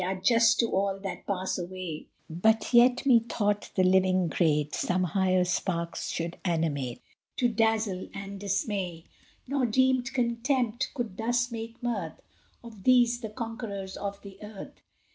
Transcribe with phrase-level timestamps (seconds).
[0.03, 5.45] are just To all that pass away; But yet methought the living great Some higher
[5.45, 7.03] sparks should animate,
[7.37, 9.05] To dazzle and dismay:
[9.45, 12.19] Nor deemed Contempt could thus make mirth
[12.63, 14.81] Of these, the Conquerors of the earth.